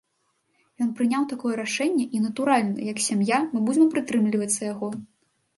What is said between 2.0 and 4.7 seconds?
і натуральна, як сям'я, мы будзем прытрымлівацца